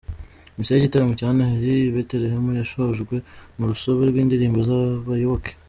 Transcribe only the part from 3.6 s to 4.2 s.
rusobe